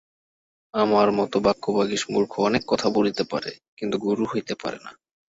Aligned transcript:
আমার 0.73 1.07
মত 1.11 1.33
বাক্যবাগীশ 1.37 2.01
মূর্খ 2.09 2.33
অনেক 2.39 2.63
কথা 2.67 2.87
বলিতে 2.89 3.23
পারে, 3.23 3.51
কিন্তু 3.77 3.95
গুরু 3.97 4.23
হইতে 4.25 4.53
পারে 4.55 4.79
না। 4.85 4.91